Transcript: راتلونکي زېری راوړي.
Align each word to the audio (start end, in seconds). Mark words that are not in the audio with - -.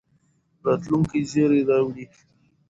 راتلونکي 0.65 1.19
زېری 1.31 1.61
راوړي. 1.69 2.05